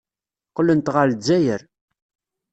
Qqlent 0.49 0.91
ɣer 0.93 1.05
Lezzayer. 1.07 1.61